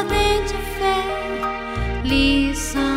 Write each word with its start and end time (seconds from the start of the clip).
ordem 0.00 0.44
fé, 0.78 1.04
lição. 2.04 2.89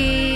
Mickey. 0.00 0.29